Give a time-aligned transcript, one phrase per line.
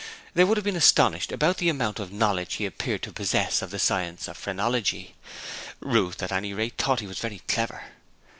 [0.33, 3.69] They would have been astonished at the amount of knowledge he appeared to possess of
[3.69, 5.13] the science of Phrenology.
[5.79, 7.83] Ruth, at any rate, thought he was very clever.